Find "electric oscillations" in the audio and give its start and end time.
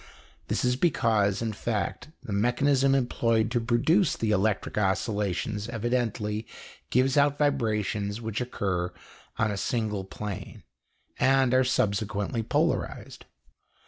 4.31-5.69